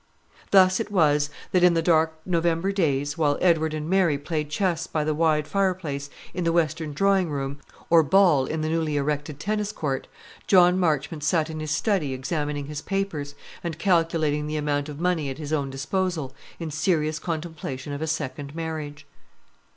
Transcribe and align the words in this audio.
Thus 0.49 0.79
it 0.79 0.89
was 0.91 1.29
that 1.51 1.63
in 1.63 1.75
the 1.75 1.81
dark 1.83 2.17
November 2.25 2.71
days, 2.71 3.19
while 3.19 3.37
Edward 3.39 3.71
and 3.75 3.87
Mary 3.87 4.17
played 4.17 4.49
chess 4.49 4.87
by 4.87 5.03
the 5.03 5.13
wide 5.13 5.47
fireplace 5.47 6.09
in 6.33 6.43
the 6.43 6.51
western 6.51 6.91
drawing 6.91 7.29
room, 7.29 7.59
or 7.87 8.01
ball 8.01 8.45
in 8.47 8.61
the 8.61 8.67
newly 8.69 8.97
erected 8.97 9.39
tennis 9.39 9.71
court, 9.71 10.07
John 10.47 10.79
Marchmont 10.79 11.23
sat 11.23 11.51
in 11.51 11.59
his 11.59 11.69
study 11.69 12.13
examining 12.15 12.65
his 12.65 12.81
papers, 12.81 13.35
and 13.63 13.77
calculating 13.77 14.47
the 14.47 14.57
amount 14.57 14.89
of 14.89 14.99
money 14.99 15.29
at 15.29 15.37
his 15.37 15.53
own 15.53 15.69
disposal, 15.69 16.33
in 16.59 16.71
serious 16.71 17.19
contemplation 17.19 17.93
of 17.93 18.01
a 18.01 18.07
second 18.07 18.55
marriage. 18.55 19.05